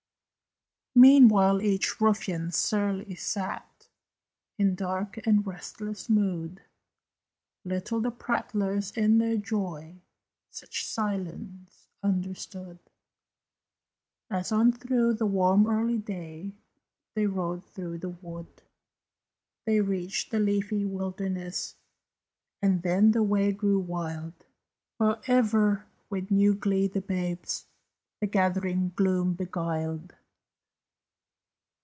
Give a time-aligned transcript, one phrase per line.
[0.93, 3.87] Meanwhile each ruffian surly sat,
[4.57, 6.61] In dark and restless mood;
[7.63, 10.01] Little the prattlers, in their joy,
[10.49, 12.77] Such silence understood,
[14.29, 16.51] As on through the warm early day
[17.15, 18.61] They rode towards the wood.
[19.65, 21.75] They reached the leafy wilderness,
[22.61, 24.33] And then the way grew wild;
[24.99, 27.65] But ever with new glee the babes
[28.19, 30.15] The gathering gloom beguiled.